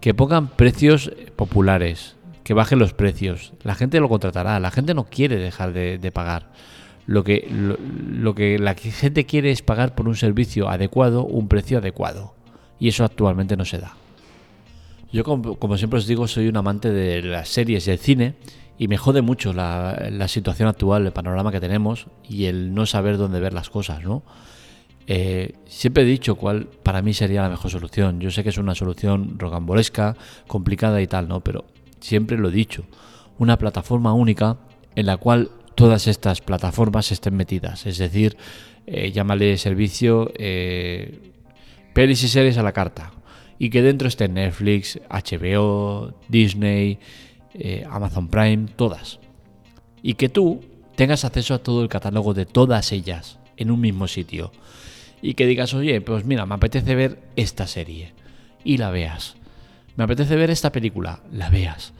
Que 0.00 0.12
pongan 0.12 0.48
precios 0.48 1.10
populares, 1.36 2.16
que 2.44 2.54
bajen 2.54 2.78
los 2.78 2.92
precios. 2.92 3.52
La 3.62 3.74
gente 3.74 4.00
lo 4.00 4.08
contratará, 4.08 4.58
la 4.60 4.70
gente 4.70 4.94
no 4.94 5.04
quiere 5.04 5.36
dejar 5.36 5.72
de, 5.72 6.12
pagar. 6.12 6.52
Lo 7.06 7.24
que, 7.24 7.48
lo, 7.50 8.34
que 8.34 8.58
la 8.58 8.74
gente 8.74 9.26
quiere 9.26 9.50
es 9.50 9.62
pagar 9.62 9.94
por 9.94 10.08
un 10.08 10.16
servicio 10.16 10.68
adecuado, 10.68 11.24
un 11.24 11.48
precio 11.48 11.78
adecuado. 11.78 12.34
Y 12.78 12.88
eso 12.88 13.04
actualmente 13.04 13.56
no 13.56 13.64
se 13.64 13.78
da. 13.78 13.94
Yo, 15.12 15.24
como, 15.24 15.76
siempre 15.76 15.98
os 15.98 16.06
digo, 16.06 16.28
soy 16.28 16.48
un 16.48 16.56
amante 16.56 16.90
de 16.90 17.22
las 17.22 17.48
series 17.48 17.86
y 17.88 17.90
el 17.90 17.98
cine 17.98 18.34
y 18.78 18.88
me 18.88 18.96
jode 18.96 19.22
mucho 19.22 19.52
la, 19.52 20.26
situación 20.28 20.68
actual, 20.68 21.04
el 21.04 21.12
panorama 21.12 21.50
que 21.50 21.60
tenemos 21.60 22.06
y 22.28 22.44
el 22.44 22.72
no 22.72 22.86
saber 22.86 23.18
dónde 23.18 23.40
ver 23.40 23.52
las 23.52 23.68
cosas, 23.70 24.02
¿no? 24.04 24.22
Eh, 25.06 25.56
siempre 25.66 26.04
he 26.04 26.06
dicho 26.06 26.36
cuál 26.36 26.66
para 26.66 27.02
mí 27.02 27.12
sería 27.12 27.42
la 27.42 27.48
mejor 27.48 27.70
solución. 27.70 28.20
Yo 28.20 28.30
sé 28.30 28.44
que 28.44 28.50
es 28.50 28.58
una 28.58 28.76
solución 28.76 29.38
rocambolesca, 29.38 30.16
complicada 30.46 31.02
y 31.02 31.08
tal, 31.08 31.26
¿no? 31.26 31.40
Pero 31.40 31.64
siempre 32.00 32.38
lo 32.38 32.48
he 32.48 32.52
dicho. 32.52 32.84
Una 33.38 33.56
plataforma 33.58 34.12
única 34.12 34.58
en 34.94 35.06
la 35.06 35.16
cual 35.16 35.50
todas 35.74 36.06
estas 36.06 36.40
plataformas 36.40 37.12
estén 37.12 37.36
metidas. 37.36 37.86
Es 37.86 37.98
decir, 37.98 38.36
eh, 38.86 39.12
llámale 39.12 39.56
servicio 39.56 40.32
eh, 40.36 41.32
pelis 41.94 42.22
y 42.22 42.28
series 42.28 42.58
a 42.58 42.62
la 42.62 42.72
carta. 42.72 43.12
Y 43.58 43.70
que 43.70 43.82
dentro 43.82 44.08
esté 44.08 44.28
Netflix, 44.28 44.98
HBO, 45.08 46.14
Disney, 46.28 46.98
eh, 47.54 47.84
Amazon 47.90 48.28
Prime, 48.28 48.66
todas. 48.76 49.20
Y 50.02 50.14
que 50.14 50.28
tú 50.28 50.60
tengas 50.96 51.24
acceso 51.24 51.54
a 51.54 51.62
todo 51.62 51.82
el 51.82 51.88
catálogo 51.88 52.34
de 52.34 52.46
todas 52.46 52.92
ellas 52.92 53.38
en 53.56 53.70
un 53.70 53.80
mismo 53.80 54.08
sitio. 54.08 54.52
Y 55.22 55.34
que 55.34 55.46
digas, 55.46 55.74
oye, 55.74 56.00
pues 56.00 56.24
mira, 56.24 56.46
me 56.46 56.54
apetece 56.54 56.94
ver 56.94 57.22
esta 57.36 57.66
serie. 57.66 58.12
Y 58.64 58.78
la 58.78 58.90
veas. 58.90 59.36
Me 59.96 60.04
apetece 60.04 60.36
ver 60.36 60.50
esta 60.50 60.72
película. 60.72 61.20
La 61.32 61.50
veas 61.50 61.92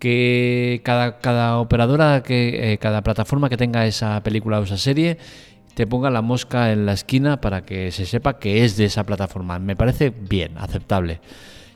que 0.00 0.80
cada, 0.82 1.18
cada 1.18 1.58
operadora, 1.58 2.22
que 2.22 2.72
eh, 2.72 2.78
cada 2.78 3.02
plataforma 3.02 3.48
que 3.48 3.56
tenga 3.56 3.86
esa 3.86 4.22
película 4.22 4.58
o 4.58 4.64
esa 4.64 4.78
serie 4.78 5.18
te 5.74 5.86
ponga 5.86 6.10
la 6.10 6.22
mosca 6.22 6.72
en 6.72 6.86
la 6.86 6.94
esquina 6.94 7.40
para 7.40 7.64
que 7.64 7.92
se 7.92 8.06
sepa 8.06 8.38
que 8.38 8.64
es 8.64 8.76
de 8.76 8.86
esa 8.86 9.04
plataforma. 9.04 9.58
Me 9.58 9.76
parece 9.76 10.10
bien, 10.10 10.58
aceptable. 10.58 11.20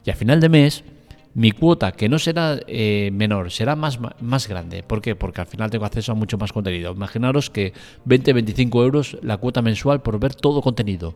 Y 0.04 0.10
a 0.10 0.14
final 0.14 0.40
de 0.40 0.48
mes, 0.48 0.84
mi 1.34 1.52
cuota, 1.52 1.92
que 1.92 2.08
no 2.08 2.18
será 2.18 2.58
eh, 2.66 3.10
menor, 3.12 3.50
será 3.50 3.76
más, 3.76 3.98
más 4.20 4.48
grande. 4.48 4.82
¿Por 4.82 5.00
qué? 5.00 5.14
Porque 5.14 5.40
al 5.40 5.46
final 5.46 5.70
tengo 5.70 5.84
acceso 5.84 6.12
a 6.12 6.14
mucho 6.14 6.38
más 6.38 6.52
contenido. 6.52 6.92
Imaginaros 6.92 7.50
que 7.50 7.72
20-25 8.06 8.82
euros 8.82 9.18
la 9.22 9.36
cuota 9.36 9.62
mensual 9.62 10.02
por 10.02 10.18
ver 10.18 10.34
todo 10.34 10.60
contenido. 10.60 11.14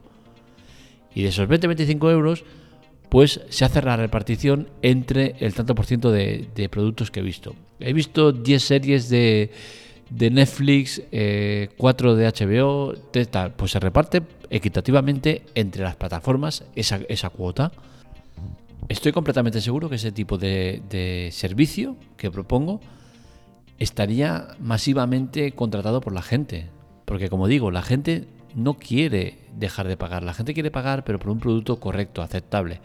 Y 1.15 1.23
de 1.23 1.29
esos 1.29 1.49
20-25 1.49 2.11
euros 2.13 2.45
pues 3.09 3.41
se 3.49 3.65
hace 3.65 3.81
la 3.83 3.97
repartición 3.97 4.69
entre 4.83 5.37
el 5.41 5.55
tanto 5.55 5.75
por 5.75 5.87
ciento 5.87 6.11
de, 6.11 6.69
productos 6.71 7.11
que 7.11 7.21
he 7.21 7.23
visto. 7.23 7.55
He 7.81 7.93
visto 7.93 8.33
10 8.33 8.63
series 8.63 9.09
de, 9.09 9.51
Netflix, 10.11 11.01
4 11.01 11.09
eh, 11.11 11.69
de 12.17 12.27
HBO, 12.27 12.95
tal, 13.31 13.53
pues 13.55 13.73
se 13.73 13.81
reparte 13.81 14.23
equitativamente 14.51 15.43
entre 15.55 15.83
las 15.83 15.97
plataformas 15.97 16.65
esa, 16.75 17.31
cuota. 17.31 17.73
Estoy 18.89 19.13
completamente 19.13 19.61
seguro 19.61 19.89
que 19.89 19.97
ese 19.97 20.13
tipo 20.13 20.39
de, 20.39 20.83
de 20.89 21.31
servicio 21.33 21.97
que 22.17 22.31
propongo 22.31 22.81
estaría 23.79 24.49
masivamente 24.61 25.53
contratado 25.53 26.01
por 26.01 26.13
la 26.13 26.23
gente. 26.23 26.67
Porque 27.05 27.29
como 27.29 27.47
digo, 27.47 27.71
la 27.71 27.83
gente 27.83 28.27
no 28.55 28.75
quiere 28.75 29.39
dejar 29.57 29.89
de 29.89 29.97
pagar. 29.97 30.23
La 30.23 30.35
gente 30.35 30.55
quiere 30.55 30.71
pagar, 30.71 31.05
pero 31.05 31.19
por 31.19 31.31
un 31.31 31.39
producto 31.39 31.79
correcto, 31.81 32.23
aceptable. 32.23 32.81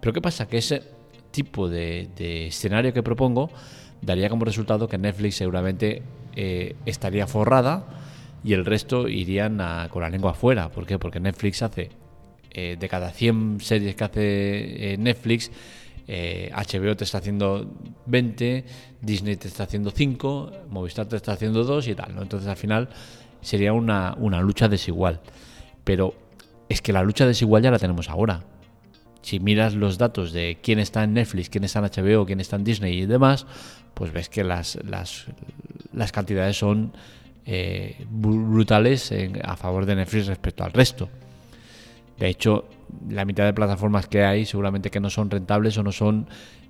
Pero 0.00 0.12
¿qué 0.12 0.20
pasa? 0.20 0.46
Que 0.46 0.58
ese 0.58 0.82
tipo 1.30 1.68
de, 1.68 2.08
escenario 2.46 2.92
que 2.92 3.02
propongo 3.02 3.50
daría 4.00 4.28
como 4.28 4.44
resultado 4.44 4.88
que 4.88 4.98
Netflix 4.98 5.36
seguramente 5.36 6.02
eh, 6.34 6.76
estaría 6.86 7.26
forrada 7.26 7.86
y 8.44 8.52
el 8.52 8.64
resto 8.64 9.08
irían 9.08 9.60
con 9.90 10.02
la 10.02 10.10
lengua 10.10 10.32
afuera. 10.32 10.70
¿Por 10.70 10.86
qué? 10.86 10.98
Porque 10.98 11.18
Netflix 11.18 11.62
hace, 11.62 11.90
eh, 12.52 12.76
de 12.78 12.88
cada 12.88 13.10
100 13.10 13.58
series 13.60 13.94
que 13.96 14.04
hace 14.04 14.92
eh, 14.92 14.96
Netflix, 14.98 15.50
HBO 16.08 16.94
te 16.94 17.02
está 17.02 17.18
haciendo 17.18 17.68
20, 18.06 18.64
Disney 19.00 19.34
te 19.34 19.48
está 19.48 19.64
haciendo 19.64 19.90
5, 19.90 20.52
Movistar 20.70 21.06
te 21.06 21.16
está 21.16 21.32
haciendo 21.32 21.64
2 21.64 21.88
y 21.88 21.94
tal. 21.96 22.14
¿no? 22.14 22.22
Entonces 22.22 22.48
al 22.48 22.56
final 22.56 22.88
sería 23.46 23.72
una, 23.72 24.14
una 24.18 24.40
lucha 24.40 24.68
desigual. 24.68 25.20
Pero 25.84 26.14
es 26.68 26.82
que 26.82 26.92
la 26.92 27.04
lucha 27.04 27.26
desigual 27.26 27.62
ya 27.62 27.70
la 27.70 27.78
tenemos 27.78 28.10
ahora. 28.10 28.42
Si 29.22 29.38
miras 29.38 29.74
los 29.74 29.98
datos 29.98 30.32
de 30.32 30.58
quién 30.62 30.80
está 30.80 31.04
en 31.04 31.14
Netflix, 31.14 31.48
quién 31.48 31.62
está 31.62 31.78
en 31.78 31.84
HBO, 31.84 32.26
quién 32.26 32.40
está 32.40 32.56
en 32.56 32.64
Disney 32.64 33.02
y 33.02 33.06
demás, 33.06 33.46
pues 33.94 34.12
ves 34.12 34.28
que 34.28 34.42
las, 34.42 34.78
las, 34.84 35.26
las 35.92 36.10
cantidades 36.10 36.58
son 36.58 36.92
eh, 37.44 38.04
brutales 38.10 39.12
a 39.44 39.56
favor 39.56 39.86
de 39.86 39.94
Netflix 39.94 40.26
respecto 40.26 40.64
al 40.64 40.72
resto. 40.72 41.08
De 42.18 42.28
hecho, 42.28 42.64
la 43.08 43.24
mitad 43.24 43.44
de 43.44 43.52
plataformas 43.52 44.08
que 44.08 44.24
hay 44.24 44.44
seguramente 44.44 44.90
que 44.90 44.98
no 44.98 45.10
son 45.10 45.30
rentables 45.30 45.78
o 45.78 45.84
no 45.84 45.92
son 45.92 46.26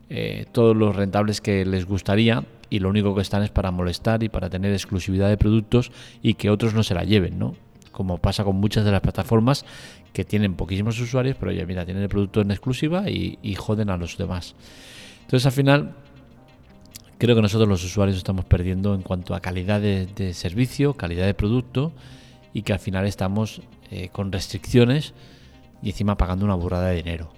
eh, 0.08 0.46
todos 0.52 0.76
los 0.76 0.94
rentables 0.94 1.40
que 1.40 1.64
les 1.64 1.86
gustaría 1.86 2.44
y 2.70 2.78
lo 2.80 2.88
único 2.88 3.14
que 3.14 3.22
están 3.22 3.42
es 3.42 3.50
para 3.50 3.70
molestar 3.70 4.22
y 4.22 4.28
para 4.28 4.50
tener 4.50 4.72
exclusividad 4.72 5.28
de 5.28 5.36
productos 5.36 5.92
y 6.22 6.34
que 6.34 6.50
otros 6.50 6.74
no 6.74 6.82
se 6.82 6.94
la 6.94 7.04
lleven, 7.04 7.38
¿no? 7.38 7.54
como 7.96 8.18
pasa 8.18 8.44
con 8.44 8.56
muchas 8.56 8.84
de 8.84 8.92
las 8.92 9.00
plataformas 9.00 9.64
que 10.12 10.22
tienen 10.22 10.54
poquísimos 10.54 11.00
usuarios, 11.00 11.34
pero 11.40 11.50
ya 11.50 11.64
mira, 11.64 11.86
tienen 11.86 12.02
el 12.02 12.10
producto 12.10 12.42
en 12.42 12.50
exclusiva 12.50 13.08
y, 13.08 13.54
joden 13.54 13.88
a 13.88 13.96
los 13.96 14.18
demás. 14.18 14.54
Entonces 15.22 15.46
al 15.46 15.52
final 15.52 15.94
creo 17.16 17.34
que 17.34 17.40
nosotros 17.40 17.66
los 17.66 17.82
usuarios 17.82 18.18
estamos 18.18 18.44
perdiendo 18.44 18.94
en 18.94 19.00
cuanto 19.00 19.34
a 19.34 19.40
calidad 19.40 19.80
de, 19.80 20.34
servicio, 20.34 20.92
calidad 20.92 21.24
de 21.24 21.32
producto 21.32 21.92
y 22.52 22.62
que 22.62 22.74
al 22.74 22.80
final 22.80 23.06
estamos 23.06 23.62
eh, 23.90 24.10
con 24.12 24.30
restricciones 24.30 25.14
y 25.82 25.88
encima 25.88 26.18
pagando 26.18 26.44
una 26.44 26.54
burrada 26.54 26.88
de 26.88 26.96
dinero. 26.96 27.30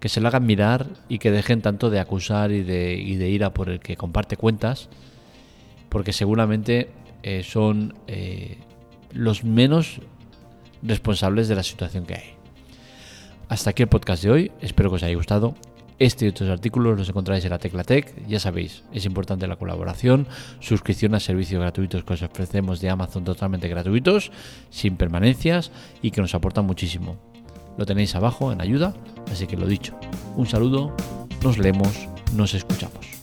Que 0.00 0.08
se 0.08 0.20
lo 0.20 0.28
hagan 0.28 0.46
mirar 0.46 0.86
y 1.08 1.18
que 1.18 1.30
dejen 1.30 1.60
tanto 1.60 1.90
de 1.90 2.00
acusar 2.00 2.52
y 2.52 2.62
de, 2.62 3.28
ir 3.28 3.44
a 3.44 3.52
por 3.52 3.68
el 3.68 3.80
que 3.80 3.96
comparte 3.96 4.36
cuentas, 4.36 4.88
porque 5.88 6.12
seguramente 6.12 6.90
eh, 7.22 7.42
son 7.42 7.94
eh, 8.06 8.58
los 9.12 9.44
menos 9.44 10.00
responsables 10.82 11.48
de 11.48 11.56
la 11.56 11.62
situación 11.62 12.06
que 12.06 12.14
hay. 12.14 12.38
Hasta 13.48 13.70
aquí 13.70 13.82
el 13.82 13.88
podcast 13.88 14.22
de 14.22 14.30
hoy, 14.30 14.52
espero 14.60 14.90
que 14.90 14.96
os 14.96 15.02
haya 15.02 15.16
gustado. 15.16 15.54
Este 15.98 16.26
y 16.26 16.28
otros 16.28 16.48
artículos 16.48 16.96
los 16.96 17.08
encontráis 17.08 17.44
en 17.44 17.50
la 17.50 17.58
Tecla 17.58 17.82
Tech. 17.82 18.14
Ya 18.28 18.38
sabéis, 18.38 18.84
es 18.92 19.04
importante 19.04 19.48
la 19.48 19.56
colaboración, 19.56 20.28
suscripción 20.60 21.14
a 21.14 21.20
servicios 21.20 21.60
gratuitos 21.60 22.04
que 22.04 22.12
os 22.12 22.22
ofrecemos 22.22 22.80
de 22.80 22.90
Amazon 22.90 23.24
totalmente 23.24 23.66
gratuitos, 23.68 24.30
sin 24.70 24.96
permanencias 24.96 25.72
y 26.00 26.12
que 26.12 26.20
nos 26.20 26.34
aportan 26.34 26.66
muchísimo. 26.66 27.16
Lo 27.76 27.86
tenéis 27.86 28.14
abajo 28.14 28.52
en 28.52 28.60
ayuda, 28.60 28.94
así 29.32 29.46
que 29.46 29.56
lo 29.56 29.66
dicho. 29.66 29.94
Un 30.36 30.46
saludo, 30.46 30.94
nos 31.42 31.58
leemos, 31.58 32.08
nos 32.34 32.54
escuchamos. 32.54 33.17